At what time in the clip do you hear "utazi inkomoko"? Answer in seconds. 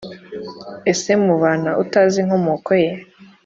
1.83-2.71